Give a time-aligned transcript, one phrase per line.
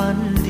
[0.00, 0.48] ฝันด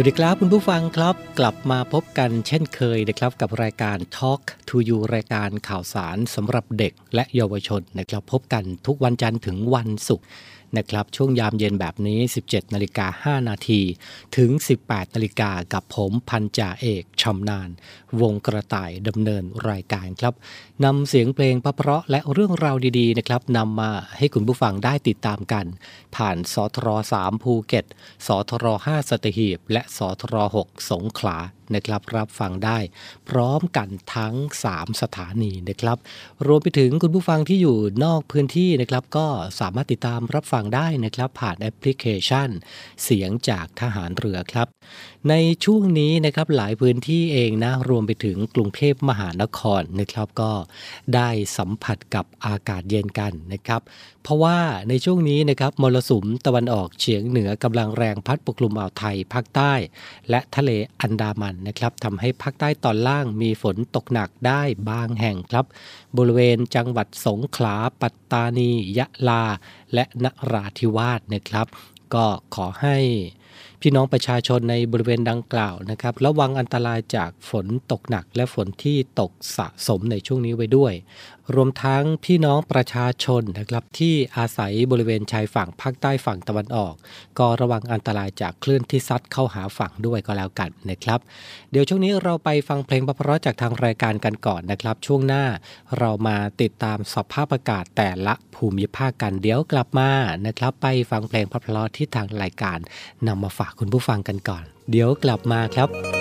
[0.00, 10.26] สวัสดีครับคุณผู้ฟังครับ กลับมาพบกันเช่นเคยนะครับกับรายการ Talk to You รายการข่าวสารสำหรับเด็กและเยาวชนนะครับพบกันทุกวันจันทร์ถึงวันศุกร์
[10.76, 13.80] นะครับช่วงยามเย็นแบบนี้ 17นาฬิกา5นาที
[14.36, 14.50] ถึง
[14.82, 17.68] 18นาฬิกากับผมพันจ่าเอกชำนาญ
[18.20, 20.34] วงกระต่ายดำเนินรายการครับ
[20.84, 25.66] นำเสียงเพลงเพราะและเรื่องราวดีๆนะครับนำมาให้คุณผู้ฟังได้ติดตามกัน
[26.16, 26.88] ผ่านสทร
[27.20, 27.86] 3ภูเก็ต
[28.26, 30.34] สทร5สตหีบ และสทร
[30.64, 31.38] 6สงขลา
[31.74, 32.78] นะครับรับฟังได้
[33.28, 34.34] พร้อมกันทั้ง
[34.68, 35.98] 3 สถานีนะครับ
[36.46, 39.26] รวมไปถึงคุณผู้ฟังที่อยู่นอกพื้นที่นะครับ ก็
[39.60, 42.48] สามารถติดตามรับฟังได้นะครับ ผ่านแอปพลิเคชัน
[43.04, 44.66] เสียงจากทหารเรือครับ
[45.28, 45.34] ใน
[45.64, 50.52] ช่วงนี้นะครับหลายพื้นที่เองนะรวมไปถึงกรุงเทพมหานครนะครับก็
[51.14, 53.80] ได้สัมผัสกับอากาศเย็นกันนะครับ
[54.22, 54.58] เพราะว่า
[54.88, 59.72] ในช่วงนี้นะครับมรสุมตะวันออกเฉียงเหนือกำลังแรงพัดปกคลุมอ่าวไทยภาคใต้
[60.30, 60.70] และทะเล
[61.00, 65.66] อันดามันนะครับทำให้ภาคใต้ตอนล่างมีฝนตกหนักได้บางแห่งครับ
[66.16, 69.44] บริเวณจังหวัดสงขลาปัตตานี ยะลา
[69.94, 71.66] และนราธิวาสนะครับ
[72.14, 72.98] ก็ขอให้
[73.80, 80.92] พี่น้องประชาชนในบริเวณดังกล่าวนะครับ ระวังอันตรายจากฝนตกหนักและฝนที่ตกสะสมในช่วงนี้ไว้ด้วย
[81.54, 86.94] รวมทั้งพี่น้องประชาชนนะครับที่อาศัยบริเวณชายฝั่งภาคใต้ฝั่งตะวันออก
[87.38, 91.20] ก็ระวังอันตรายจากคลื่นที่ซัดเข้าหาฝั่งด้วยก็แล้วกันนะครับ
[91.70, 95.44] เดี๋ยวช่วงนี้เราไปฟังเพลงเพราะจากทางรายการกันก่อนนะครับ ช่วงหน้า
[95.98, 100.10] เรามาติดตามสภาพอากาศแต่ละภูมิภาคกันเดี๋ยวกลับมา
[100.46, 102.78] นะครับ ไปฟังเพลงเพราะที่ทางรายการ
[103.26, 106.19] นำมาฝากคุณผู้ฟังกันก่อน เดี๋ยวกลับมาครับ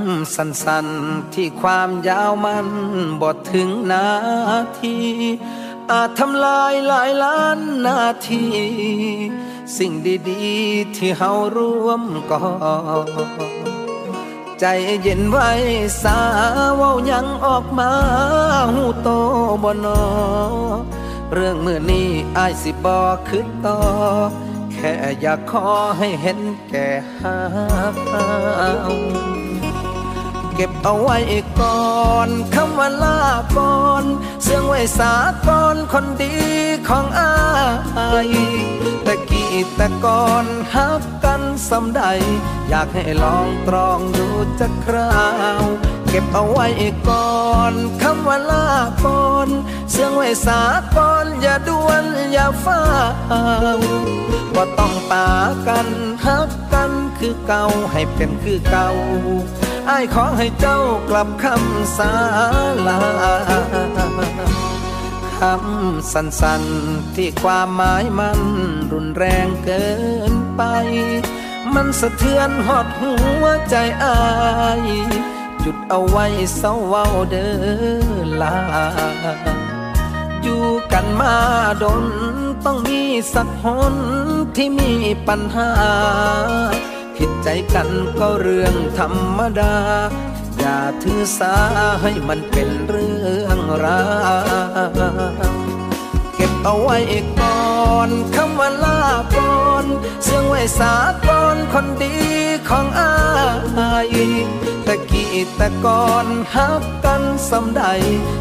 [0.00, 2.68] ำสั้นๆ ที่ความยาวมัน
[3.22, 4.08] บทถึงนา
[4.80, 4.96] ที
[5.90, 8.44] อาจทำลายหลายล้านนาที
[9.76, 9.92] สิ่ง
[10.30, 12.42] ดีๆ ที่เฮาร่วมก่อ
[14.60, 14.64] ใจ
[15.02, 15.50] เย็นไว้
[16.02, 16.18] สา
[16.76, 17.90] เว้ายังออกมา
[18.72, 19.08] หูโต
[19.62, 20.00] บนอ
[21.32, 22.98] เรื่องมือนี้อายสิบอ
[23.28, 23.78] คือต่อ
[24.72, 25.66] แค่อยากขอ
[25.98, 26.88] ให้เห็นแก่
[27.18, 27.36] หา
[28.58, 28.70] เอา
[29.40, 31.18] เก็บเอาไว้
[31.60, 31.92] ก่อ
[32.26, 33.20] นคำว่าลา
[33.58, 34.04] ก่อน
[34.42, 35.12] เสื่องไว้สา
[35.48, 36.34] ก่อนคนดี
[36.88, 37.32] ของอา
[38.28, 38.30] ย
[39.06, 42.02] ตะกี้ต่ก่อนฮักกันสำใด
[42.68, 44.28] อยากให้ลองตรองดู
[44.60, 45.22] จักครา
[45.60, 45.64] ว
[46.08, 46.66] เก็บเอาไว้
[47.08, 47.72] ก่อน
[48.02, 48.68] คำว่าลา
[49.04, 49.48] ก่อน
[49.90, 50.60] เสื่องไว้สา
[50.96, 52.82] ก่อนอย่าด่วนอย่าฟ้า
[53.78, 53.80] ว
[54.54, 55.28] บ่ต้องปา
[55.68, 55.88] กัน
[56.26, 58.90] ฮักกันคือเก่าให้เป็นคือเก่า
[59.88, 62.12] อ้ายขอให้เจ้ากลับคำสา
[62.86, 63.00] ลา
[65.40, 68.40] คำสั้นๆที่ความหมายมัน
[68.92, 69.86] รุนแรงเกิ
[70.32, 70.62] นไป
[71.74, 74.18] มันสะเทือนหอดหัวใจอา
[74.80, 74.82] ย
[75.60, 76.26] หยุดเอาไว้
[76.56, 78.56] เศร้าเว้าเด้อลา
[80.42, 81.34] อยู่กันมา
[81.82, 82.04] ดน
[82.64, 83.02] ต้องมี
[83.34, 83.94] สักหน
[84.56, 84.92] ที่มี
[85.26, 85.70] ปัญหา
[87.16, 87.88] ผิดใจกัน
[88.18, 89.74] ก็เรื่องธรรมดา
[90.58, 91.54] อย่าถือสา
[92.02, 94.02] ให้มันเป็นเรื่องรา
[95.50, 95.52] ว
[96.34, 96.98] เก็บเอาไว้
[97.40, 99.00] ก่อนคำว่าลา
[99.36, 99.84] ก่อน
[100.24, 100.94] เสื่องไว้สา
[101.28, 102.16] ก่อนคนดี
[102.68, 103.12] ของอา
[104.14, 104.16] ย
[104.86, 107.82] ตะกี้แต่ก่อนฮักกันสำใด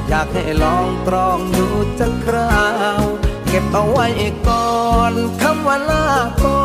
[0.08, 1.68] อยากให้ลองตรองดู
[2.00, 2.62] จักครา
[3.02, 3.04] ว
[3.48, 4.08] เก็บเอาไว้
[4.48, 4.72] ก่อ
[5.12, 6.06] นคำว่าลา
[6.44, 6.61] ก่อน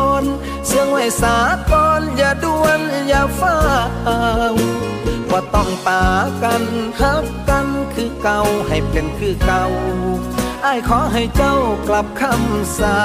[0.67, 1.37] เสื่องไว้สา
[1.71, 3.57] ก่อนอย่าด่วนอย่าฟ้า
[4.53, 4.55] ว
[5.31, 6.03] ว่าต้องปา
[6.43, 6.63] กัน
[6.99, 9.65] ฮักกันคือเก่าให้เป็นคือเก่า
[10.65, 11.55] อ้ายขอให้เจ้า
[11.87, 12.99] กลับคำสา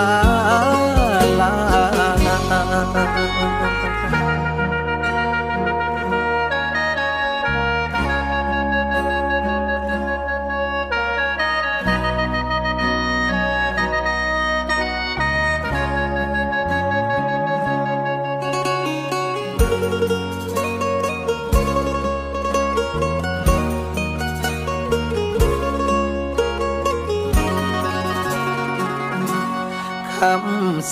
[1.40, 1.54] ลา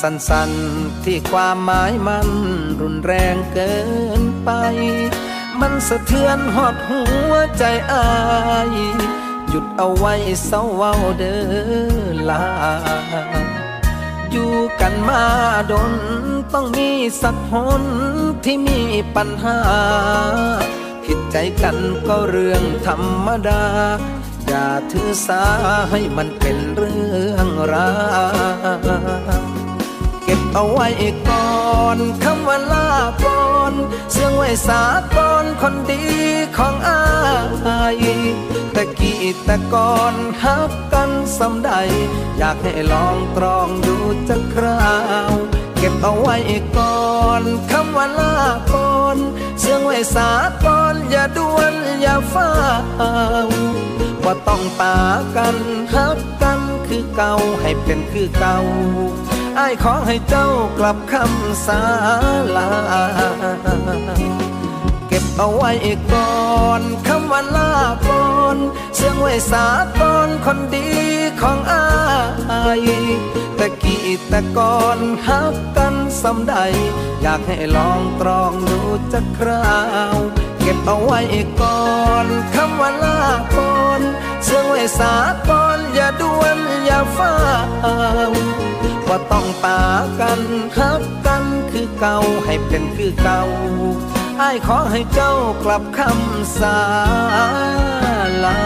[0.00, 2.28] สั้นๆ ที่ความหมายมัน
[2.80, 3.74] รุนแรงเกิ
[4.20, 4.50] นไป
[5.60, 8.06] มันสะเทือนหอดหัวใจอา
[8.74, 8.76] ย
[9.48, 10.14] หยุดเอาไว้
[10.46, 11.36] เศร้าเว้าเดอ
[12.28, 12.44] ลา
[14.30, 15.24] อยู่กันมา
[15.70, 15.92] ดน
[16.52, 16.90] ต้องมี
[17.22, 17.82] สักหน
[18.44, 18.80] ที่มี
[19.16, 19.58] ปัญหา
[21.04, 21.76] ผิดใจกัน
[22.08, 23.64] ก็เรื่องธรรมดา
[24.46, 25.42] อย่าถือสา
[25.90, 27.90] ให้มันเป็นเรื่องรา
[29.48, 29.49] ว
[30.54, 30.88] เอาไว้
[31.28, 32.90] ก่อนคำว่าลา
[33.24, 33.72] ก่อน
[34.12, 34.82] เสียงไว้สา
[35.16, 36.04] ก่อนคนดี
[36.56, 37.00] ของอา
[38.02, 38.04] ย
[38.74, 41.70] ตะกี้แต่ก่อนฮักกันสำใด
[42.38, 43.96] อยากให้ลองตรองดู
[44.28, 44.92] จักครา
[45.30, 45.32] ว
[45.76, 46.36] เก็บเอาไว้
[46.78, 47.08] ก่อ
[47.40, 48.34] นคำว่าลา
[48.72, 49.16] ก่อน
[49.60, 50.30] เสียงไว้สา
[50.64, 52.50] ก่อนอย่าด่วนอย่าฟ้า
[53.46, 53.48] ว
[54.24, 54.96] ว่าต้องปา
[55.36, 55.56] กัน
[55.94, 58.58] ฮักกันคือเก่าให้เป็นคือเก่า
[59.58, 61.82] อ้ายขอให้เจ้ากลับคำสา
[62.56, 62.70] ลา
[65.08, 65.72] เก็บเอาไว้
[66.12, 67.72] ก่อนคำว่าลา
[68.08, 68.56] ก่อน
[68.94, 69.66] เสียงไว้สา
[70.00, 70.88] ก่อนคนดี
[71.40, 71.84] ของอา
[72.78, 72.80] ย
[73.56, 76.54] แต่กี้แต่ก่อนฮักกันสำใด
[77.22, 78.80] อยากให้ลองตรองดู
[79.12, 79.74] จักครา
[80.14, 80.16] ว
[80.60, 81.20] เก็บเอาไว้
[81.60, 81.84] ก่อ
[82.24, 83.20] นคำว่าลา
[83.54, 83.69] ก่อน
[84.44, 85.14] เสียงไว้สา
[85.48, 87.34] ก่อนอย่าด่วนอย่าฟ้า
[88.30, 88.32] ว
[89.08, 89.80] ว่าต้องปา
[90.20, 90.40] กัน
[90.78, 93.42] ฮักกันคือเก่าให้เป็นคือเก่า
[94.40, 96.78] อ้ายขอให้เจ้ากลับคำสา
[98.44, 98.58] ลา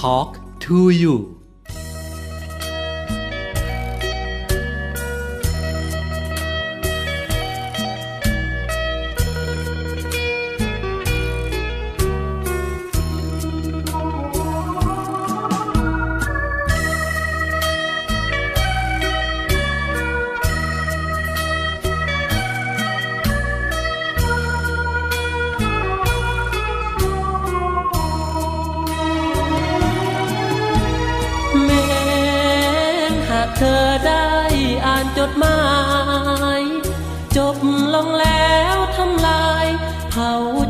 [0.00, 1.37] Talk to you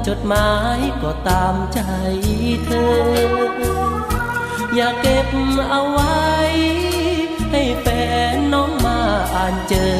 [0.09, 1.81] จดหมายก็ตามใจ
[2.65, 2.93] เธอ
[4.75, 5.29] อย่าเก็บ
[5.71, 6.27] เอาไว้
[7.53, 7.87] ให้แฟ
[8.35, 9.01] นน้องมา
[9.35, 9.99] อ่านเจอ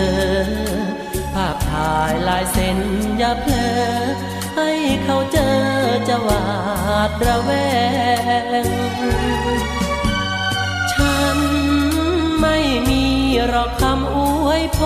[1.35, 2.79] ภาพถ่ายลายเซ็น
[3.19, 3.71] อย่าเพลอ
[4.57, 4.71] ให้
[5.05, 5.59] เขาเจอ
[6.09, 6.45] จะหวา
[7.09, 7.51] ดระแว
[8.65, 8.67] ง
[10.93, 11.39] ฉัน
[12.41, 13.05] ไม่มี
[13.49, 14.81] หรอกคำอวยพ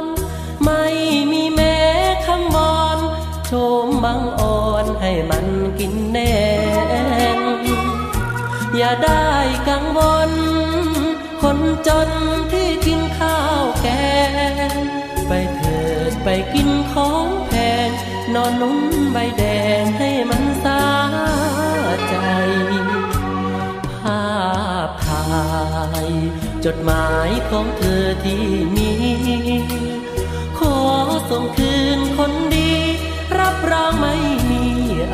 [4.03, 5.45] มบังอ่อนให้มัน
[5.79, 6.39] กินแน่
[7.37, 7.39] ง
[8.75, 9.29] อย่าได้
[9.69, 10.31] กังวล
[11.41, 12.09] คนจน
[12.51, 13.87] ที่กินข้าวแก
[14.71, 14.75] ง
[15.27, 17.51] ไปเถิดไปกินของแพ
[17.87, 17.89] ง
[18.33, 18.79] นอนนุ่ม
[19.13, 19.43] ใบแด
[19.81, 20.83] งให้มันสา
[22.07, 22.15] ใจ
[24.01, 24.23] ภา
[24.87, 25.27] พถ่า
[26.05, 26.07] ย
[26.65, 28.91] จดหมายของเธอที่มี
[30.57, 30.75] ขอ
[31.29, 31.70] ส่งคืน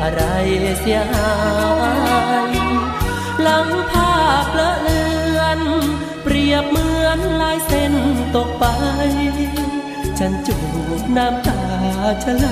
[0.08, 0.26] อะไร
[0.80, 1.32] เสียหา
[2.50, 2.52] ย
[3.42, 5.02] หลังภาพเลอะเลื
[5.38, 5.60] อน
[6.22, 7.94] เปรียบเหมือนลายเส้น
[8.36, 8.64] ตกไป
[10.18, 10.58] ฉันจู
[11.00, 11.62] บน้ำตา
[12.22, 12.48] จะไหล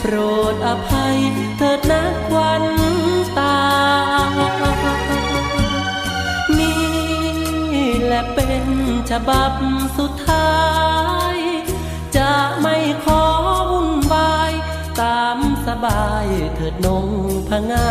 [0.00, 0.14] โปร
[0.52, 1.16] ดอภัย
[1.58, 2.64] เถิดนักวัน
[3.38, 3.58] ตา
[6.58, 6.80] นี่
[8.02, 8.64] แหละเป็น
[9.10, 9.52] ฉบับ
[9.98, 10.48] สุดท้า
[11.20, 11.21] ย
[15.84, 17.06] บายเถิดนง
[17.48, 17.90] พงา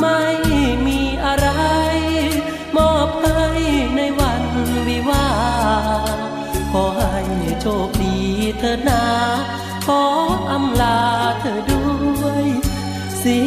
[0.00, 0.20] ไม่
[0.86, 1.48] มีอะไร
[2.76, 3.44] มอบให้
[3.96, 4.44] ในวัน
[4.88, 5.28] วิวา
[6.72, 7.16] ขอให้
[7.60, 8.16] โชคดี
[8.58, 9.04] เถิดนา
[9.86, 10.02] ขอ
[10.50, 11.00] อำลา
[11.40, 11.86] เธอด้
[12.22, 12.46] วย
[13.18, 13.42] เสี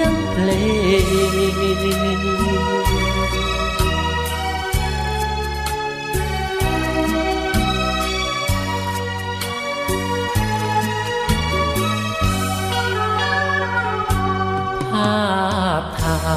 [0.00, 0.50] ยงเพล
[1.56, 1.57] ง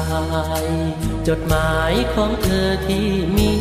[0.64, 0.66] ย
[1.28, 3.52] จดหมายของเธอที่มี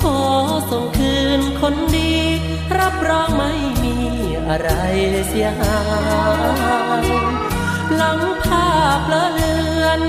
[0.00, 0.18] ขอ
[0.70, 2.14] ส่งคืนคนดี
[2.78, 3.96] รับรองไม่มี
[4.48, 4.70] อะไร
[5.28, 5.78] เสียหา
[7.04, 7.06] ย
[7.96, 10.02] หลังภาพละเลือน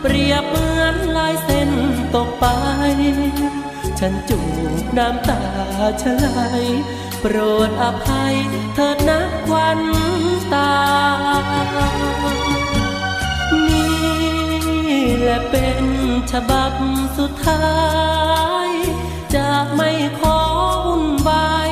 [0.00, 1.70] เปรียบเหมือนลายเส้น
[2.14, 2.46] ตกไป
[3.98, 4.40] ฉันจู
[4.82, 5.42] บน้ำตา
[6.02, 6.28] ชะไหล
[7.20, 7.36] โปร
[7.68, 8.34] ดอภัย
[8.74, 9.80] เถิดนักวัน
[10.54, 10.72] ตา
[15.28, 15.84] และเป็น
[16.32, 16.72] ฉบับ
[17.18, 17.68] สุดท้า
[18.66, 18.68] ย
[19.34, 20.38] จะไม่ขอ
[20.86, 21.68] วุ่นวาย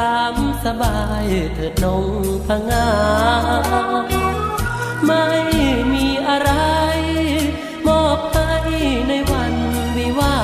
[0.00, 0.34] ตาม
[0.64, 2.06] สบายเถิดนง
[2.46, 2.90] พงา
[5.06, 5.24] ไม่
[5.92, 6.50] มีอะไร
[7.86, 8.52] มอบให้
[9.08, 9.54] ในวัน
[9.96, 10.38] วิวา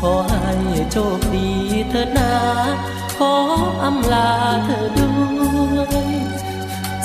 [0.00, 0.54] ขอให้
[0.90, 1.50] โชคดี
[1.90, 2.32] เถิดนา
[3.18, 3.34] ขอ
[3.82, 4.30] อำลา
[4.64, 5.10] เธอด้
[5.78, 6.14] วย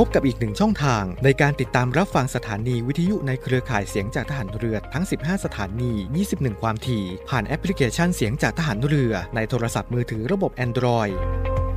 [0.04, 5.92] พบกับอีกหนึ่งช่องทางในการติดตามรับฟังสถานีวิทยุในเครือข่ายเสียงจากทหารเรือทั้ง 15 สถานี
[6.28, 11.16] 21 ความถี่ ผ่านแอปพลิเคชันเสียงจากทหารเรือในโทรศัพท์มือถือระบบ Android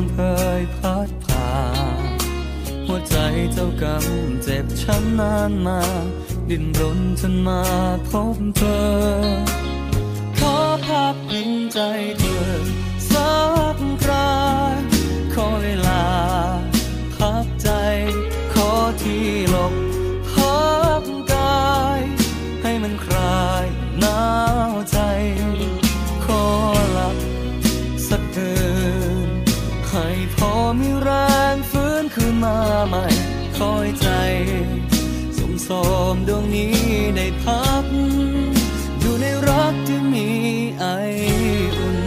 [0.00, 0.18] างเพ
[0.60, 1.52] ยพัดผ่า
[1.98, 2.18] น
[2.86, 3.16] หัวใจ
[3.52, 4.06] เจ้ากรรม
[4.42, 5.80] เจ็บช้ำนานมา
[6.48, 7.62] ดิ้นรนจนมา
[8.08, 8.82] พบเธอ
[10.38, 11.78] ขอพักพินใจ
[12.20, 12.44] เธอ
[13.10, 13.32] สั
[13.76, 14.30] กครา
[15.34, 15.79] ขอเวลา
[35.70, 35.72] ส
[36.14, 36.74] มดวงนี้
[37.16, 37.84] ได้พัก
[39.00, 40.28] อยู่ในรักที่มี
[40.78, 40.84] ไอ
[41.76, 41.98] อุ่น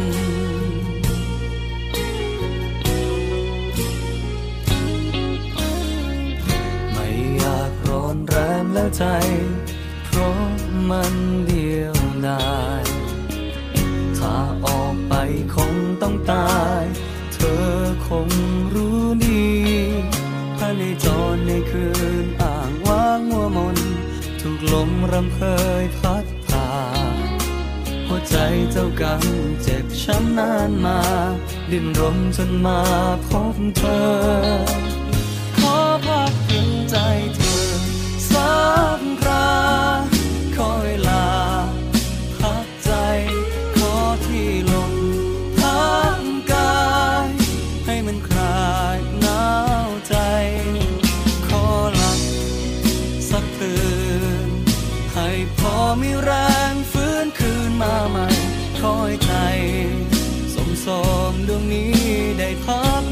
[6.93, 9.03] ไม่อยากร้อนแรงแล้วใจ
[10.05, 10.39] เพราะ
[10.89, 11.15] มัน
[11.47, 11.97] เดียว
[12.27, 12.83] ดาย
[14.17, 15.13] ถ้าออกไป
[15.55, 16.83] คงต้องตาย
[17.33, 17.67] เธอ
[18.07, 18.29] คง
[18.73, 19.45] รู้ดี
[20.57, 21.87] ภาในจรในคื
[22.25, 22.25] น
[25.13, 25.41] รำเค
[25.83, 26.69] ยพัดผ่า
[27.13, 27.17] น
[28.07, 28.35] หัวใจ
[28.71, 29.23] เจ้ากัง
[29.61, 30.99] เจ็บช้ำนานมา
[31.71, 32.81] ดิ้นรนจนมา
[33.27, 34.05] พบเธอ
[35.57, 36.95] ขอพักถึงใจ
[37.35, 37.63] เธอ
[38.31, 38.53] สั
[38.99, 39.49] กครา
[62.65, 63.02] ไ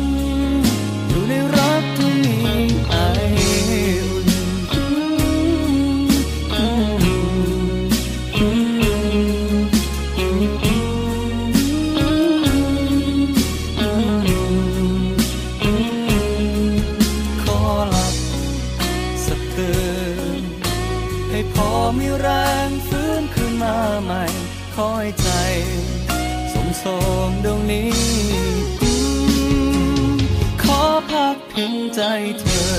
[31.95, 32.01] ใจ
[32.39, 32.73] เธอ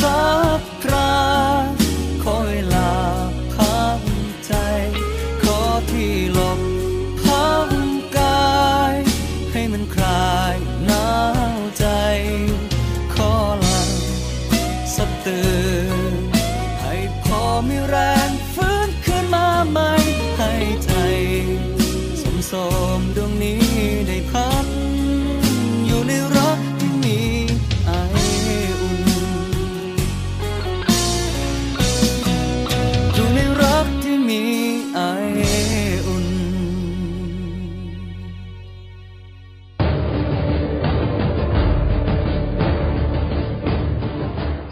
[0.00, 0.22] สั
[0.58, 1.14] กครา
[2.24, 2.81] คอยลา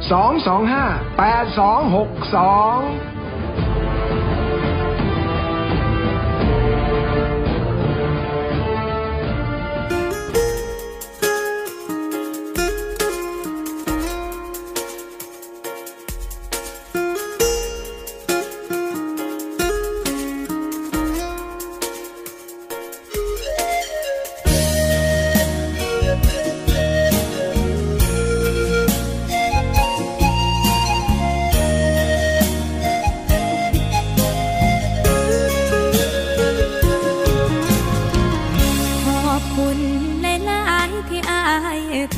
[0.00, 3.13] 225 8262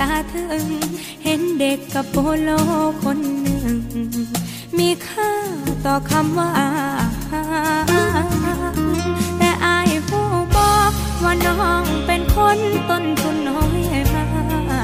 [0.00, 0.64] ตาถึง
[1.24, 2.50] เห็นเด็กกับโปโล
[3.02, 3.76] คนหนึ่ง
[4.78, 5.32] มีค่า
[5.84, 6.52] ต่อคำว่า
[9.38, 13.80] แต่อายผู้บอกว่าน้องเป็นคนต้นทุนน้อย
[14.14, 14.26] มา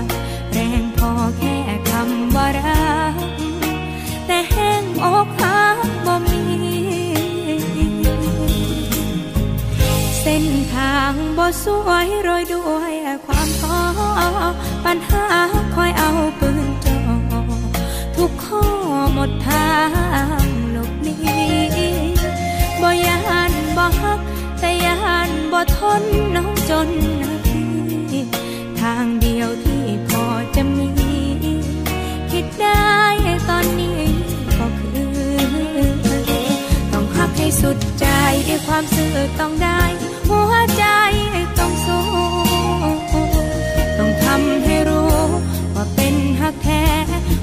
[0.03, 0.05] ก
[0.53, 1.57] แรงพอแค่
[1.91, 3.17] คำว่ารัก
[4.27, 6.45] แต่แห้งอกหักบ่มี
[10.21, 12.95] เส้นทางบ่สวยโรยด้วย
[13.27, 13.81] ความท้อ
[14.85, 15.25] ปัญหา
[15.75, 16.99] คอยเอาปืนจ่อ
[18.17, 18.65] ทุกข้อ
[19.15, 19.71] หมดทา
[20.45, 21.17] งหลบหนี
[22.83, 23.19] บ่ยา
[23.51, 24.21] นบ่ฮัก
[24.61, 26.03] แต่ยานบ่ทน
[26.37, 26.89] น้องจน
[27.23, 27.67] นาที
[28.81, 30.89] ทางเดียวที่พอจะมี
[32.31, 32.93] คิดได้
[33.49, 34.01] ตอนนี้
[34.59, 35.15] ก็คือ
[36.93, 38.07] ต้องฮักให้สุดใจ
[38.67, 39.83] ความซื่อต้องได้
[40.29, 40.85] หัวใจ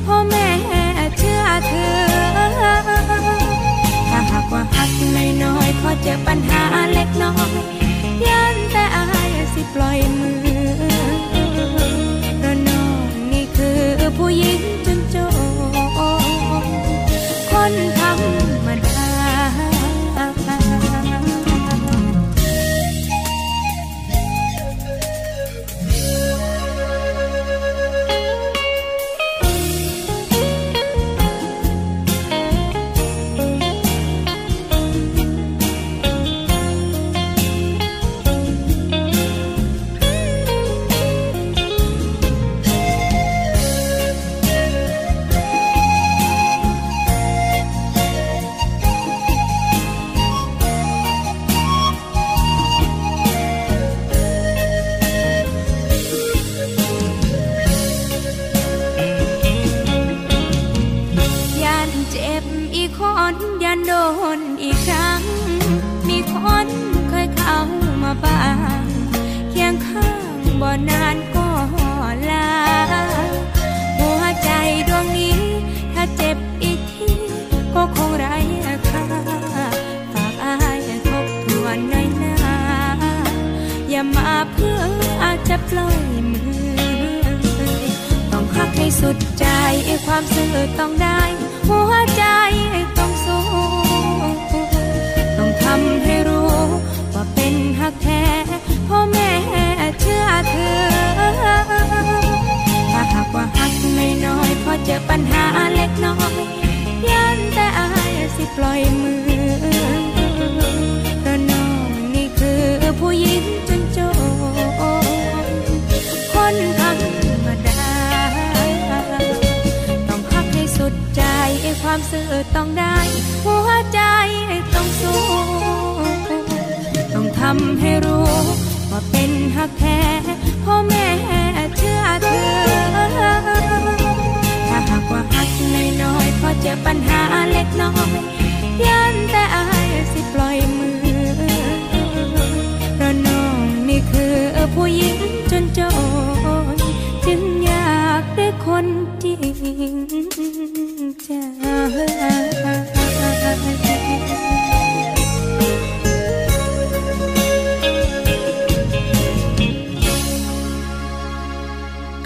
[0.05, 0.47] พ่อแม่
[1.17, 1.91] เชื่อเธอ
[4.09, 4.91] ถ้าหากว่าหัก
[5.43, 7.51] น้อยๆขอเจอปัญหาเล็กน้อย
[8.27, 10.39] ยันแต่อายสิปล่อยมือ
[12.37, 13.81] เพราะน้องนี่คือ
[14.17, 16.65] ผู้หญิงจนโจร
[17.51, 17.73] คน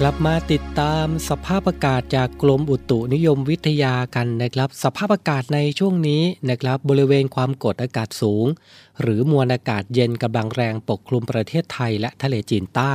[0.02, 8.46] กลับมาติดตามสภาพอากาศจากกรมอุตุนิยมวิทยากันนะครับ สภาพอากาศในช่วงนี้นะครับ บริเวณความกดอากาศสูง
[9.02, 12.94] หรือมวลอากาศเย็นกำลังแรงปกคลุมประเทศไทยและทะเลจีนใต้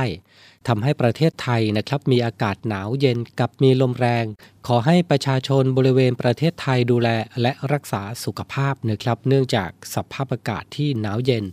[0.67, 4.25] ทำให้ประเทศไทยนะครับมีอากาศหนาวเย็นกับมีลมแรง
[4.67, 7.09] ขอให้ประชาชนบริเวณประเทศไทยดูแล
[7.41, 11.45] และรักษาสุขภาพนะครับ เนื่องจากสภาพอากาศที่หนาวเย็น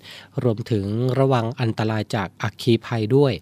[0.43, 0.87] รวมถึง
[1.19, 3.33] ระวังอันตรายจากอัคคีภัยด้วย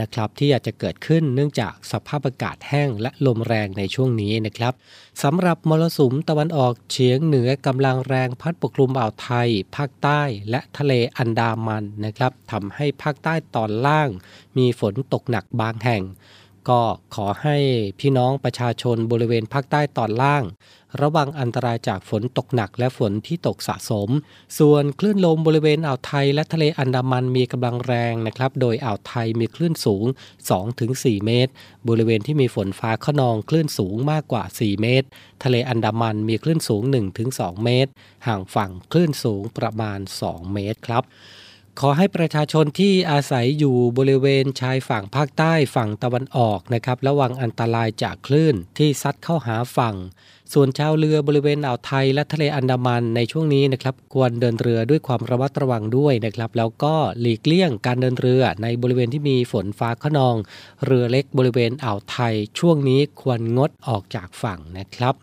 [0.00, 4.74] นะครับที่อาจจะเกิดขึ้นเนื่องจากสภาพอากาศแห้งและลมแรงในช่วงนี้นะครับ
[5.22, 14.08] สำหรับมรสุมตะวันออกเฉียงเหนือกำลังแรงพัดปกคลุมอ่าวไทย ภาคใต้และทะเลอันดามันนะครับทำให้ภาคใต้ตอนล่าง
[14.58, 16.02] มีฝนตกหนักบางแห่ง
[16.70, 16.82] ก็
[17.14, 17.56] ขอให้
[18.00, 20.44] พี่น้องประชาชนบริเวณภาคใต้ตอนล่าง
[21.00, 24.08] ระวังอันตรายจากฝนตกหนักและฝนที่ตกสะสม
[24.58, 30.04] ส่วนคลื่นลมบริเวณอ่าวไทยและทะเลอันดามันมีกำลังแรงนะครับ โดยอ่าวไทยมีคลื่นสูง
[30.64, 31.52] 2-4 เมตร
[31.88, 35.06] บริเวณที่มีฝนฟ้าขนองคลื่นสูงมากกว่า 4 เมตร
[35.44, 36.82] ทะเลอันดามันมีคลื่นสูง
[37.24, 37.90] 1-2 เมตร
[38.26, 41.04] ห่างฝั่งคลื่นสูงประมาณ 2 เมตรครับ
[41.78, 49.96] ขอให้ประชาชนที่อาศัยอยู่บริเวณชายฝั่งภาคใต้ฝั่งตะวันออกนะครับ ระวังอันตรายจากคลื่นที่ซัดเข้าหาฝั่ง
[50.52, 60.36] ส่วนชาวเรือบริเวณอ่าวไทยและทะเลอันดามันในช่วงนี้นะครับ ควรเดินเรือด้วยความระมัดระวังด้วยนะครับ แล้วก็หลีกเลี่ยงการเดินเรือในบริเวณที่มีฝนฟ้าขนอง
[60.84, 65.14] เรือเล็กบริเวณอ่าวไทย ช่วงนี้ควรงดออกจากฝั่งนะครับ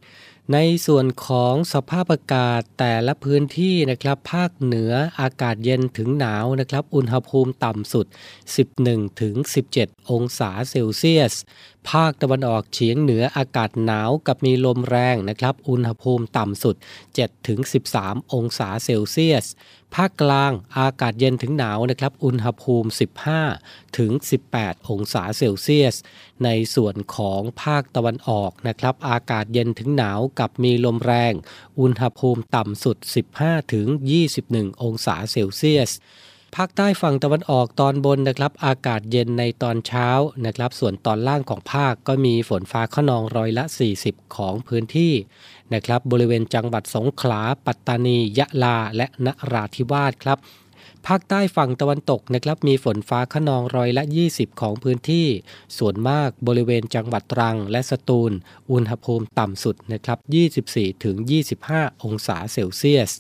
[0.54, 8.06] ในส่วนของสภาพอากาศแต่ละพื้นที่นะครับภาคเหนืออากาศเย็นถึงหนาวนะครับ อุณหภูมิต่ำสุด
[8.64, 9.36] 11ถึง
[9.74, 11.34] 17 องศาเซลเซียส
[11.92, 16.76] ภาคตะวันออกเฉียงเหนืออากาศหนาวกับมีลมแรงนะครับ อุณหภูมิต่ำสุด
[17.54, 19.46] 7-13 องศาเซลเซียส
[19.96, 22.90] ภาคกลางอากาศเย็นถึงหนาวนะครับ อุณหภูมิ
[23.44, 24.12] 15 ถึง
[24.52, 25.96] 18 องศาเซลเซียส
[26.44, 31.34] ในส่วนของภาคตะวันออกนะครับ อากาศเย็นถึงหนาวกับมีลมแรง
[31.80, 32.98] อุณหภูมิต่ำสุด
[33.36, 33.88] 15 ถึง
[34.36, 35.92] 21 องศาเซลเซียส
[36.56, 40.08] ภาคใต้ฝั่งตะวันออกตอนบนนะครับ อากาศเย็นในตอนเช้า
[40.46, 43.64] นะครับ ส่วนตอนล่างของภาคก็มีฝนฟ้าขนองร้อยละ
[44.00, 45.14] 40 ของพื้นที่
[45.74, 50.40] นะครับ บริเวณจังหวัดสงขลา ปัตตานี ยะลา และนราธิวาสครับ
[51.08, 55.28] ภาคใต้ฝั่งตะวันตกนะครับ มีฝนฟ้าขนองร้อยละ 20 ของพื้นที่
[55.78, 58.32] ส่วนมากบริเวณจังหวัดตรังและสตูล
[58.72, 60.20] อุณหภูมิต่ำสุดนะครับ
[61.32, 63.12] 24-25 องศาเซลเซียส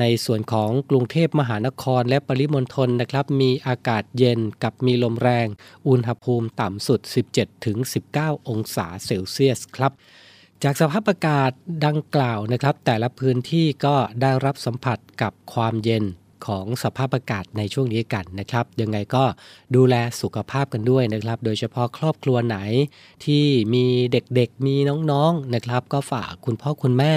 [0.00, 5.46] ในส่วนของกรุงเทพมหานครและปริมณฑลนะครับมีอากาศเย็นกับมีลมแรง
[5.88, 7.00] อุณหภูมิต่ำสุด
[7.74, 9.92] 17-19 องศาเซลเซียสครับ
[10.62, 11.50] จากสภาพอากาศ
[11.86, 16.04] ดังกล่าวนะครับ แต่ละพื้นที่ก็ได้รับสัมผัสกับความเย็น
[16.46, 19.24] ของสภาพอากาศในช่วงนี้กันนะครับ ยังไงก็
[19.76, 22.58] ดูแลสุขภาพกันด้วยนะครับ โดยเฉพาะครอบครัวไหน
[23.24, 24.76] ที่มีเด็กๆ มี
[25.10, 27.14] น้องๆนะครับ ก็ฝากคุณพ่อคุณแม่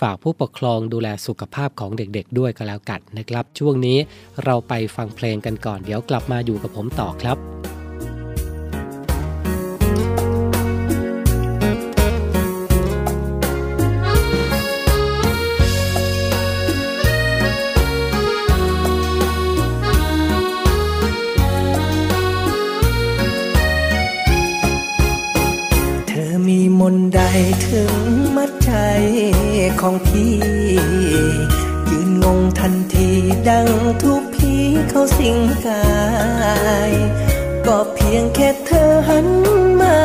[0.00, 3.98] ฝากผู้ปกครองดูแลสุขภาพของเด็กๆ ด้วยก็แล้วกันนะครับ ช่วงนี้
[4.44, 7.83] เราไปฟังเพลงกันก่อน เดี๋ยวกลับมาอยู่กับผมต่อครับ
[26.92, 27.20] นใด
[27.68, 27.94] ถึง
[28.36, 28.72] มัดใจ
[29.80, 30.34] ของพี่
[31.90, 33.10] ยืนงงทันที
[33.48, 33.68] ดัง
[34.02, 34.52] ทุกพี
[34.88, 35.86] เขาสิงกา
[36.90, 36.92] ย
[37.66, 39.28] ก็เพียงแค่เธอหัน
[39.80, 39.96] มา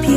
[0.00, 0.14] เพี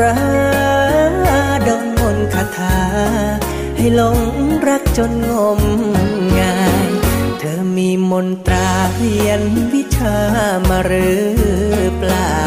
[0.00, 0.16] รา
[1.68, 2.78] ดองมนคาถา
[3.76, 4.20] ให้หลง
[4.68, 5.60] รักจนงม
[6.38, 6.90] งาย
[7.38, 10.16] เธอมีมนตราเรียนวิชา
[10.68, 11.26] มาหรือ
[11.98, 12.40] เปล่า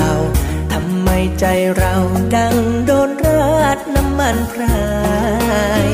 [0.72, 1.10] ทำไม
[1.40, 1.46] ใจ
[1.78, 1.96] เรา
[2.36, 4.84] ดังโดนราดน้ำมันพรา
[5.86, 5.88] ย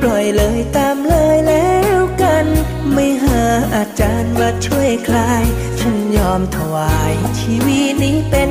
[0.00, 2.46] ปล่อยเลยตามเลยแล้วกัน
[2.92, 3.42] ไม่หา
[3.74, 5.44] อาจารย์มาช่วยคลาย
[5.80, 8.50] ฉันยอมถวายชีวิตนี้เป็น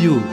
[0.00, 0.29] you.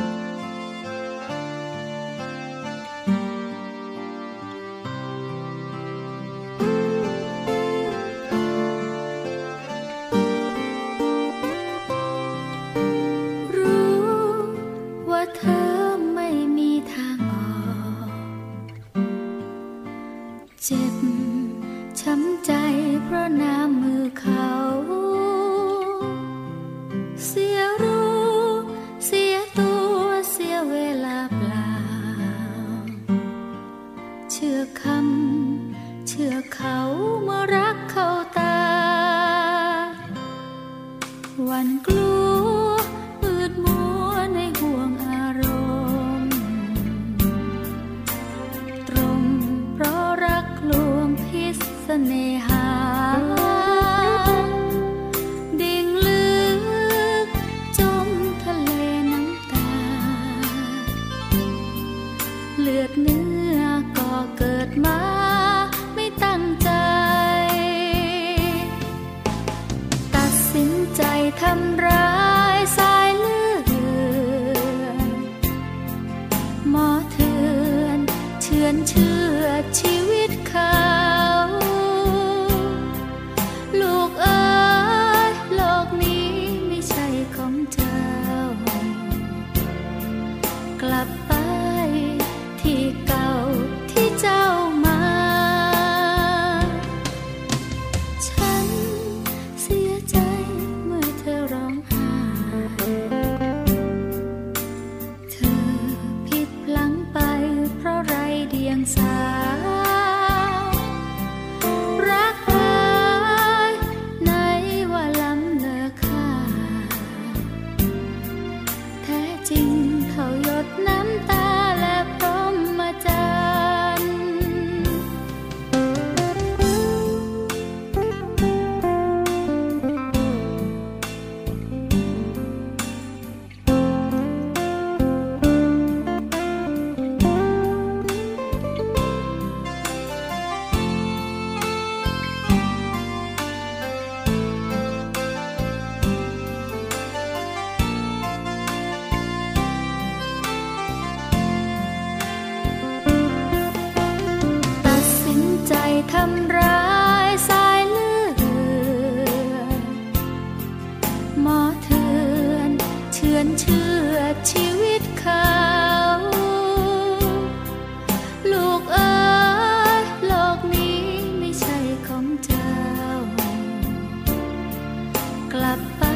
[175.78, 176.07] apa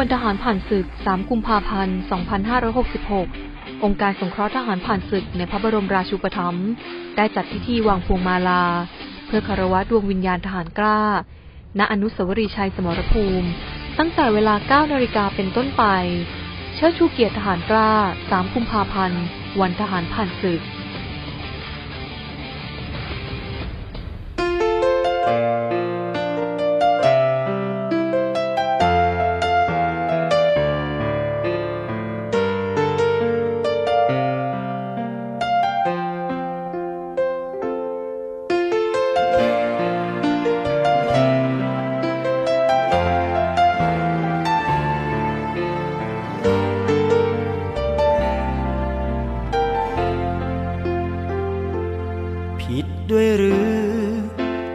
[0.00, 1.98] วันทหารผ่านศึก 3 กุมภาพันธ์
[3.10, 6.68] 2566 องค์การสงเคราะห์ทหารผ่านศึกในพระบรมราชูปถัมภ์
[7.16, 8.64] ได้จัดพิธีวางพวงมาลา
[9.26, 11.00] เพื่อคารวะดวงวิญญาณทหารกล้า
[11.78, 13.48] ณ อนุสาวรีย์ชัยสมรภูมิ
[13.98, 14.54] ตั้งแต่เวลา
[14.86, 15.84] 9 นาฬิกาเป็นต้นไป
[16.74, 17.90] เชิดชูเกียรติทหารกล้า
[18.24, 19.22] 3 กุมภาพันธ์
[19.60, 20.60] วันทหารผ่านศึก
[52.84, 53.80] ดด้วยหรือ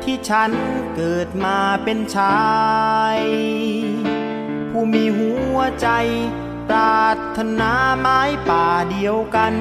[0.03, 0.51] ที่ฉัน
[0.95, 2.45] เกิดมาเป็นชา
[3.17, 3.19] ย
[4.69, 5.89] ผู้มีหัวใจ
[6.69, 9.55] ปรารถนาไม้ป่าเดียวกัน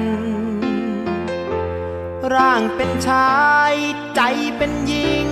[2.33, 3.35] ร่างเป็นชา
[3.71, 3.73] ย
[4.15, 4.21] ใจ
[4.57, 5.27] เป็นหญิง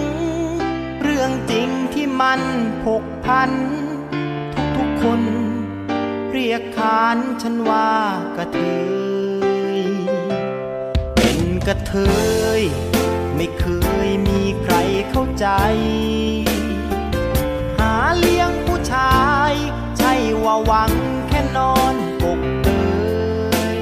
[1.02, 2.42] เรื่องจริงที่มัน
[2.84, 3.52] ผกพัน
[4.76, 5.22] ทุกๆคน
[6.32, 7.92] เรียกขานฉันว่า
[8.38, 8.60] กระเท
[9.78, 9.80] ย
[11.16, 11.94] เป็นกระเท
[12.60, 12.62] ย
[15.10, 15.48] เข้าใจ
[17.78, 19.54] หาเลี้ยงผู้ชาย
[19.98, 20.92] ใช่ว่าหวัง
[21.28, 22.70] แค่นอนปกเต
[23.76, 23.80] ย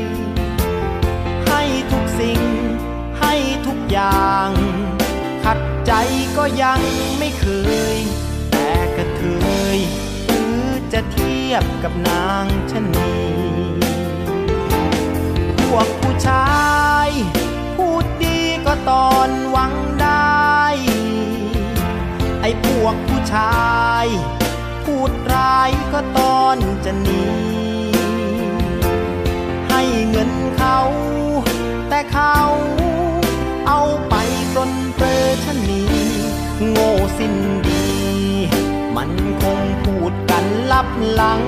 [1.47, 1.61] ให้
[1.91, 2.41] ทุกสิ่ง
[3.19, 3.33] ให้
[3.65, 4.49] ทุกอย่าง
[5.43, 5.91] ขัดใจ
[6.37, 6.81] ก็ยัง
[7.17, 7.45] ไม่เค
[7.95, 7.97] ย
[8.51, 9.23] แต่กระเท
[9.75, 9.77] ย
[10.25, 10.63] หรือ
[10.93, 13.13] จะเทียบกับนางชะนี
[15.59, 16.51] พวกผู้ชา
[17.07, 17.09] ย
[17.77, 19.73] พูดดีก็ตอนหวัง
[22.41, 23.55] ไอ้พวกผู้ชา
[24.03, 24.05] ย
[24.85, 27.23] พูดร้ายก็ตอนจะหนี
[29.69, 30.79] ให้เงินเขา
[31.89, 32.37] แต่เขา
[33.67, 34.15] เอาไป
[34.53, 35.83] ปลนเปรอชะนี
[36.69, 37.35] โง่สิ้น
[37.67, 37.85] ดี
[38.95, 39.11] มัน
[39.41, 41.41] คงพูดกันลับหลัง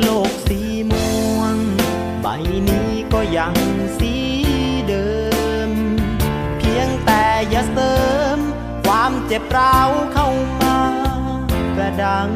[0.00, 0.58] โลกสี
[0.90, 1.56] ม่วง
[2.22, 2.26] ใบ
[2.68, 3.54] นี้ก็ยัง
[3.98, 4.14] สี
[4.88, 5.08] เดิ
[5.68, 5.70] ม
[6.58, 8.21] เพียงแต่อย่าเสริม
[9.12, 10.28] ความเจ็บร้าวเข้า
[10.62, 10.78] มา
[11.76, 12.28] กระดัง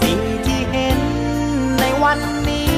[0.00, 0.98] สิ่งที่เห็น
[1.80, 2.74] ในวันนี้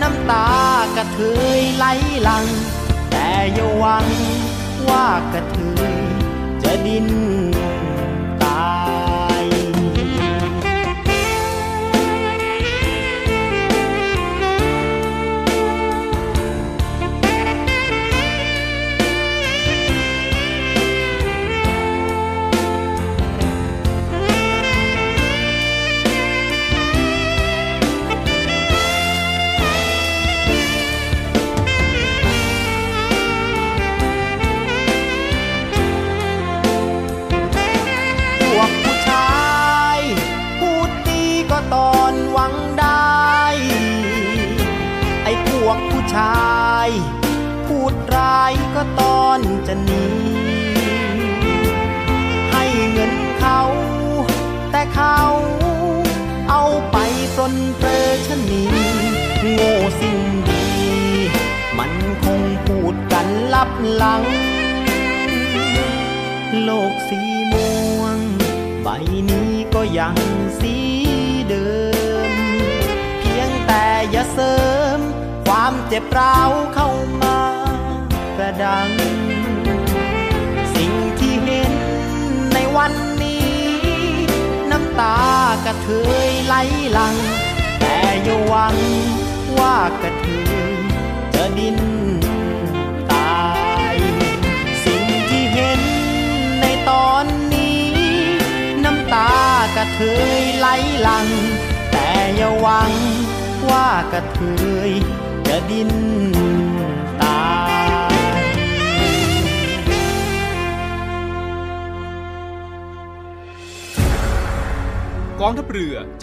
[0.00, 0.48] น้ำตา
[0.96, 1.20] กระเท
[1.58, 1.84] ยไหล
[2.22, 2.44] หลัง
[3.10, 4.06] แต่อย่าหวัง
[4.88, 5.58] ว่ากระเท
[5.92, 5.94] ย
[6.62, 7.08] จะดิ้น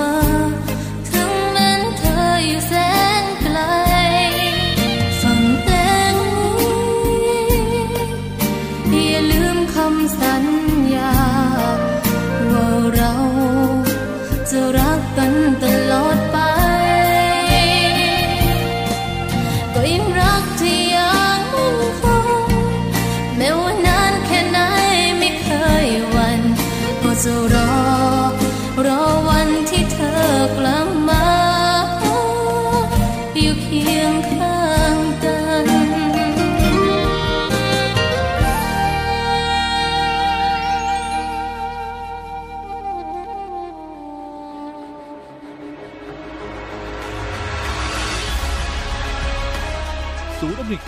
[0.00, 0.69] อ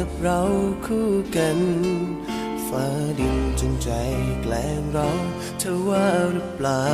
[0.00, 0.40] จับเรา
[0.86, 1.58] คู่กัน
[2.68, 2.86] ฟ้า
[3.18, 3.90] ดินจงใจ
[4.42, 5.08] แกล้งเรา
[5.58, 6.88] เธอว่าหรือเปล่า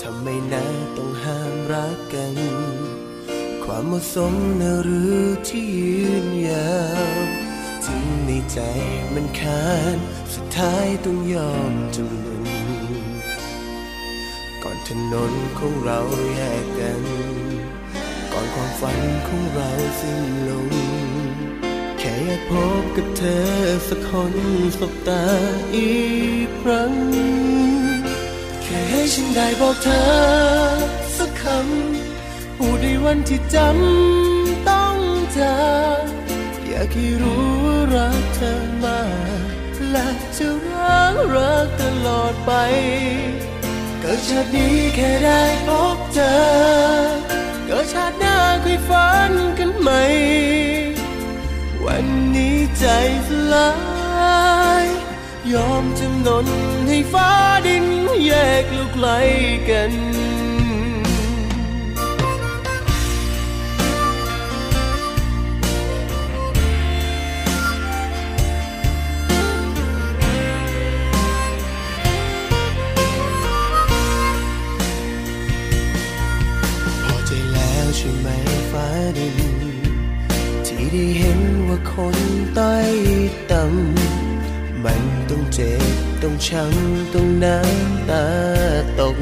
[0.00, 0.64] ทำไมนะ
[0.96, 2.36] ต้องห้ามรักกัน
[3.64, 5.16] ความเหมาะสมนะหรือ
[5.48, 6.74] ที่ยืนยา
[7.08, 7.14] ว
[7.86, 8.60] ถึงในใจ
[9.14, 9.66] มันคา
[9.96, 9.98] น
[10.34, 12.44] สุดท้ายต้องยอมจำนน
[14.62, 15.98] ก่อนถนนของเรา
[16.32, 17.15] แยกกัน
[18.38, 19.70] ก่อนความฝันของเรา
[20.00, 20.70] สิ้นลง
[21.98, 23.46] แค่อยากพบกับเธอ
[23.88, 24.34] สักคน
[24.78, 25.24] สบตา
[25.74, 25.94] อี
[26.46, 26.92] กครั้ง
[28.62, 30.06] แค่ให้ฉันได้บอกเธอ
[31.18, 34.96] สักคำพูดในวันที่จำต้อง
[35.38, 35.58] จา
[36.00, 36.04] ก
[36.66, 38.52] อยากให้รู้ว่ารักเธอ
[38.84, 39.02] มา
[39.74, 42.52] กและจะรักรักตลอดไป
[44.00, 47.25] เกิดชาตินี้แค่ได้พบเธอ
[47.68, 49.90] เกิดชาติหน้าคุยฝันกันไหม
[51.84, 52.06] วัน
[52.36, 52.84] นี้ใจ
[53.28, 53.70] สลา
[54.84, 54.86] ย
[55.52, 56.46] ยอมจำนน
[56.88, 57.30] ให้ฟ้า
[57.66, 57.86] ดิน
[58.26, 59.08] แยกลูกไกล
[59.70, 85.92] กันำมันต้องเจ็บ
[86.22, 88.24] ต้องช้ำต้องน้ำตา
[89.00, 89.16] ตก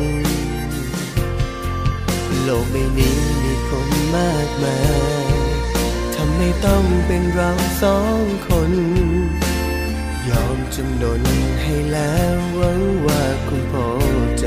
[2.43, 4.79] โลกใบนี้มีคนมากมา
[5.27, 5.35] ย
[6.15, 7.51] ทำให้ต้องเป็นเรา
[7.83, 8.73] สองคน
[10.29, 11.23] ยอมจำนน
[11.63, 13.89] ให้แล้วหวังว่าคุณพอ
[14.41, 14.47] ใจ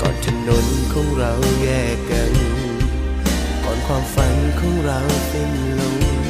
[0.00, 2.32] ก่อนถนนของเราแยกกัน
[3.64, 5.00] ก่อนความฝันของเรา
[5.30, 6.27] สิ้นลง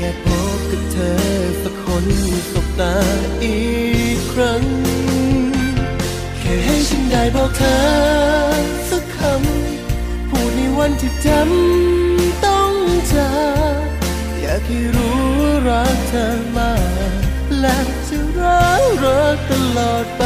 [0.00, 1.14] อยากพบกับเธอ
[1.62, 2.04] สักคน
[2.52, 2.96] สบตา
[3.44, 3.60] อี
[4.16, 4.62] กครั้ง
[6.38, 7.78] แค่ให้ฉันได้บอกเธอ
[8.90, 12.74] สักคำ พูดในวันที่จำต้อง
[13.12, 13.32] จา
[13.80, 13.84] ก
[14.40, 16.26] อยากให้รู้ว่ารักเธอ
[16.56, 16.74] มา
[17.10, 17.20] ก
[17.60, 17.78] และ
[18.08, 20.24] จะรักรักตลอดไป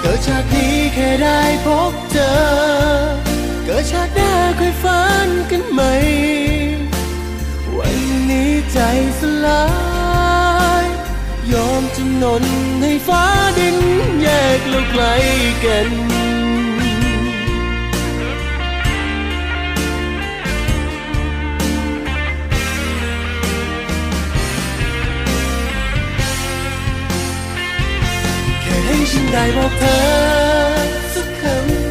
[0.00, 2.32] เกิดชาตินี้แค่ได้พบเจอ
[3.64, 5.82] เกิดชาติหน้าค่อยฝันกันไหม
[8.74, 8.80] ใจ
[9.20, 9.64] สลา
[10.82, 10.84] ย
[11.52, 12.44] ยอมจำนน
[12.82, 13.24] ให้ฟ้า
[13.58, 13.78] ดิน
[14.20, 15.02] แยกเราไกล
[15.64, 15.88] กัน
[28.62, 30.00] แค่ให้ฉันได้บอกเธอ
[31.14, 31.42] สักค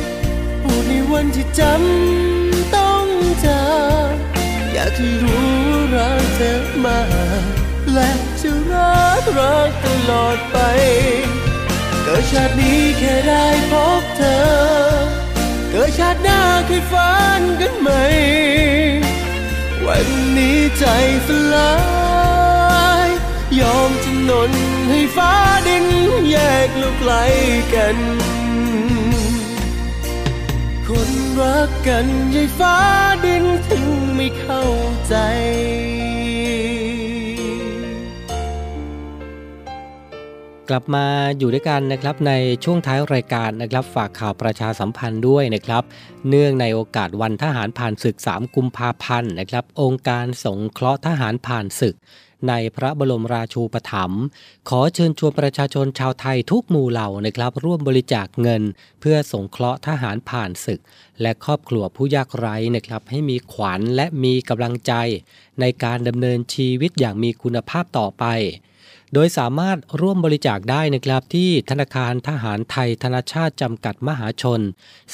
[0.08, 3.06] ำพูดในวันที่จำต้อง
[3.46, 3.62] จา
[4.02, 5.50] กากให้รู้
[5.96, 6.54] รักเธอ
[6.86, 7.00] มา
[7.94, 8.12] และ
[8.42, 10.58] จะรักรักตลอดไป
[12.04, 14.44] เกิดชาตินี้แค่ได้พบเธอ
[15.70, 17.90] เกิดชาติหน้าเคยฝันกันไหม
[19.86, 20.08] วัน
[20.38, 20.86] นี้ใจ
[21.28, 21.74] สลา
[23.06, 23.10] ย
[23.60, 24.52] ยอมจำนน
[24.90, 25.34] ให้ฟ้า
[25.68, 25.86] ดิน
[26.30, 27.14] แยกลูกไกล
[27.74, 27.98] กัน
[30.88, 31.10] คน
[31.40, 32.78] รักกันยายฟ้า
[33.26, 33.83] ดินถึง
[40.74, 41.08] ลับมา
[41.38, 45.84] อยู่ด้วยกันนะครับในช่วงท้ายรายการนะครับฝากข่าวประชาสัมพันธ์ด้วยนะครับ
[46.30, 51.96] เนื่องในโอกาสวันทหารผ่านศึก 3 กุมภาพันธ์นะครับ องค์การสงเคราะห์ทหารผ่านศึก
[52.50, 54.22] ในพระบรมราชูปถัมภ์
[54.70, 58.62] ขอเชิญชวนประชาชนชาวไทยทุกหมู่เหล่านะครับ ร่วมบริจาคเงิน
[59.00, 60.82] เพื่อสงเคราะห์ทหารผ่านศึก
[61.22, 64.94] และครอบครัวผู้ยากไร้นะครับ ให้มีขวัญและมีกำลังใจ
[65.60, 68.26] ในการดำเนินชีวิตอย่างมีคุณภาพต่อไป
[69.14, 74.62] โดยสามารถร่วมบริจาคได้นะครับที่ธนาคารทหารไทยธนาชาติจำกัดมหาชน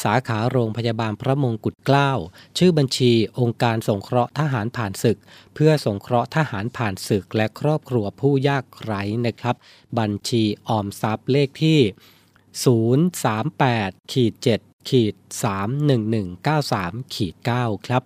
[0.04, 2.12] สาขาโรงพยาบาลพระมงกุฎเกล้า
[2.58, 5.18] ชื่อบัญชีองค์การสงเคราะห์ทหารผ่านศึก
[5.54, 9.56] เพื่อสงเคราะห์ทหารผ่านศึกและครอบครัวผู้ยากไร้นะครับ
[10.00, 11.80] บัญชีออมทรัพย์เลขที่
[13.40, 15.16] 038ขีด7ขีด
[16.34, 18.04] 31193ขีด9ครับ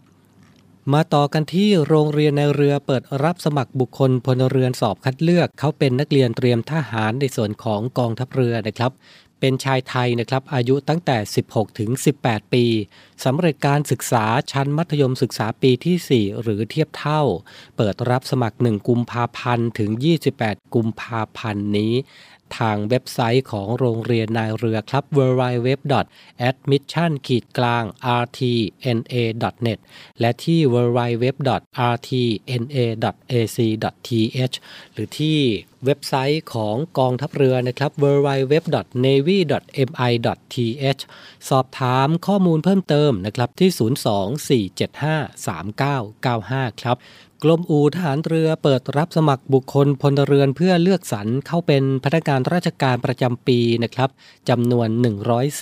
[0.91, 8.91] มาต่อกันที่โรงเรียนในเรือเปิดรับสมัครบุคคลพลเรือนสอบคัดเลือก เขาเป็นนักเรียนเตรียมทหารในส่วนของกองทัพเรือนะครับ
[9.39, 11.17] เป็นชายไทยนะครับอายุตั้งแต่
[11.49, 11.89] 16 ถึง
[12.21, 12.65] 18 ปี
[13.25, 17.21] สำเร็จการศึกษาชั้นมัธยมศึกษาปีที่ 4 หรือเทียบเท่า
[17.77, 19.89] เปิดรับสมัคร 1 กุมภาพันธ์ถึง
[20.31, 21.93] 28 กุมภาพันธ์นี้
[22.59, 25.69] ทางเว็บไซต์ของโรงเรียนนายเรือครับ w w w
[26.49, 27.83] admission ขีดกลาง
[28.21, 29.79] rtna.net
[30.19, 31.25] และที่ w w w
[31.93, 32.95] rtna.ac.th
[34.93, 35.39] หรือที่
[35.85, 38.55] เว็บไซต์ของกองทัพเรือนะครับ w w w
[39.05, 41.01] navy.mi.th
[41.49, 43.69] สอบถามข้อมูลเพิ่มเติมนะครับที่
[44.89, 46.97] 024753995 ครับ
[47.43, 54.09] กรมอู่ทหารเรือเปิดรับสมัครบุคคลพลเรือนเพื่อเลือกสรรเข้าเป็นพนักงานราชการประจำปีนะครับ
[54.49, 54.87] จำนวน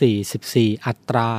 [0.06, 1.32] 144 อัตรา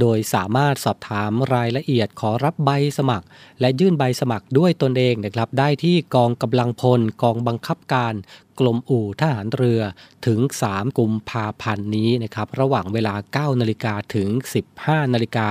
[0.00, 3.26] โดยสามารถสอบถามรายละเอียดขอรับใบสมัคร
[3.60, 8.14] และยื่นใบสมัครด้วยตนเองนะครับได้ที่กองกำลังพลกองบังคับการ
[8.60, 9.80] กรมอู่ทหารเรือ
[10.26, 10.40] ถึง
[10.70, 13.14] 3 กุมภาพันธ์นี้นะครับระหว่างเวลา
[13.54, 14.28] 9 นาฬิกาถึง
[14.72, 15.48] 15 นาฬิกา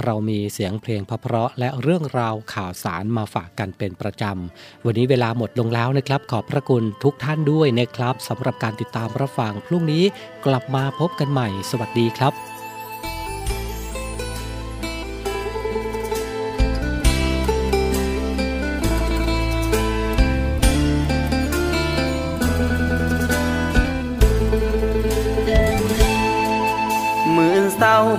[0.04, 10.04] เรามีเสียงเพลงเพราะๆและเรื่องราวข่าวสารมาฝากกันเป็นประจำ วันนี้เวลาหมดลงแล้วนะครับ ขอบพระคุณทุกท่านด้วยนะครับสำหรับการติดตามรับฟังพรุ่งนี้
[10.46, 12.32] กลับมาพบกันใหม่ สวัสดีครับ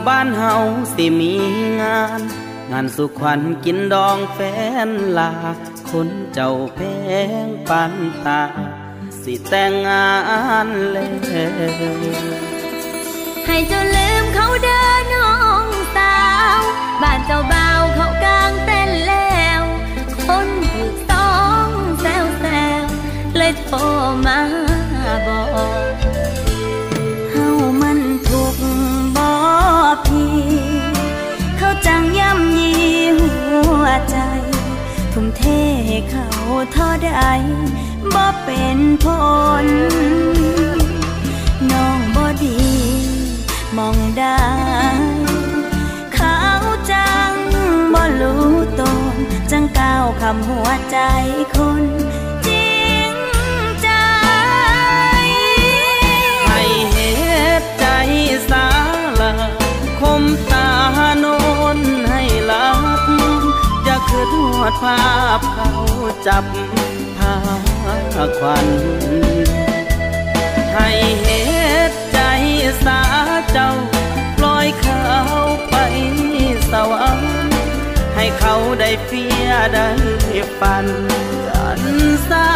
[0.07, 0.53] บ้านเฮา
[0.93, 1.33] สิมี
[1.81, 2.21] งาน
[2.71, 4.39] งานสุขวัญกินดองแฟ
[4.87, 5.33] นลา
[5.89, 6.79] คนเจ้าแพ
[7.45, 7.93] งปาน
[8.25, 8.41] ตา
[9.21, 10.09] สิแต่งงา
[10.65, 11.11] นเลย
[13.45, 15.33] ให้เจ้าลืมเขาเดินน้อ
[15.65, 16.17] งสา
[16.57, 16.61] ว
[17.01, 19.61] บ้านเจ้าบ่าวเขากลางเต้นแล้ว
[20.25, 21.31] คนถูกสอ
[21.65, 21.67] ง
[22.01, 22.45] แซวแซ
[22.81, 22.83] ว
[23.37, 23.77] เลยโทร
[24.25, 24.39] มา
[25.27, 25.41] บอ
[25.91, 25.93] ก
[27.31, 27.47] เฮา
[27.81, 30.23] มันถูกบ่ี
[31.57, 32.71] เขาจังย่ำยี
[33.17, 33.31] หั
[33.83, 34.17] วใจ
[35.13, 35.41] ทุ่มเท
[35.87, 36.27] ให้เขา
[36.73, 37.11] เท่าใด
[38.13, 39.05] บ่เป็นผ
[39.63, 39.65] ล
[41.71, 42.59] น้องบ่ดี
[43.77, 44.43] มองได้
[46.15, 46.39] เขา
[46.91, 47.33] จัง
[47.93, 48.47] บ่รู้
[48.79, 48.81] ต
[49.13, 49.15] น
[49.51, 50.97] จังก้าวคำหัวใจ
[51.55, 51.83] คน
[64.23, 65.01] อย่าคืนหวดภา
[65.37, 65.69] พเขา
[66.27, 66.45] จับ
[67.17, 67.35] ทา
[68.39, 68.67] ควัน
[70.73, 70.89] ให้
[71.21, 71.27] เห
[71.89, 72.19] ตุใจ
[72.85, 73.01] สา
[73.51, 73.71] เจ้า
[74.37, 75.03] ปล่อยเขา
[75.69, 75.75] ไป
[76.71, 77.53] สวรรค์
[78.15, 79.89] ให้เขาได้เฟียได้
[80.59, 80.85] ฝัน
[81.47, 81.81] กัน
[82.29, 82.47] สา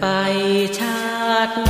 [0.00, 0.06] ไป
[0.78, 0.98] ชา
[1.46, 1.69] ติ